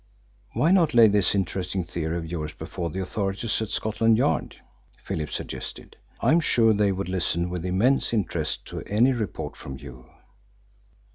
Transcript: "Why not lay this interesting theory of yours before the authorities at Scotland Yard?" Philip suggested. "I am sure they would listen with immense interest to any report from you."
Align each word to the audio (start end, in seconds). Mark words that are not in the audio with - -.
"Why 0.53 0.71
not 0.71 0.95
lay 0.95 1.07
this 1.07 1.35
interesting 1.35 1.83
theory 1.83 2.17
of 2.17 2.25
yours 2.25 2.53
before 2.53 2.89
the 2.89 3.03
authorities 3.03 3.61
at 3.61 3.69
Scotland 3.69 4.17
Yard?" 4.17 4.55
Philip 4.97 5.29
suggested. 5.29 5.95
"I 6.21 6.31
am 6.31 6.39
sure 6.39 6.73
they 6.73 6.91
would 6.91 7.07
listen 7.07 7.51
with 7.51 7.63
immense 7.65 8.11
interest 8.11 8.65
to 8.69 8.81
any 8.87 9.11
report 9.13 9.55
from 9.55 9.77
you." 9.77 10.09